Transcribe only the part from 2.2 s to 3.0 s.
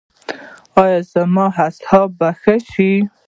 ښه شي؟